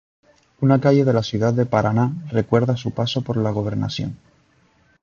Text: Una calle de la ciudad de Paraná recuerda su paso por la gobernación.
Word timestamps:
Una 0.67 0.77
calle 0.81 1.05
de 1.05 1.13
la 1.13 1.21
ciudad 1.21 1.53
de 1.53 1.67
Paraná 1.67 2.11
recuerda 2.31 2.75
su 2.75 2.89
paso 2.89 3.21
por 3.21 3.37
la 3.37 3.51
gobernación. 3.51 4.17